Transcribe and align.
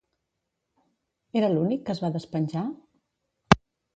Era 1.41 1.51
l'únic 1.57 1.85
que 1.89 1.95
es 1.95 2.01
va 2.05 2.11
despenjar? 2.17 2.63